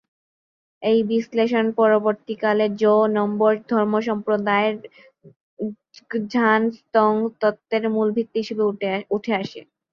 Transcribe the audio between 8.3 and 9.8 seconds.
হিসেবে উঠে আসে।